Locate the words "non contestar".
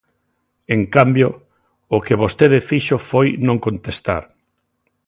3.47-4.23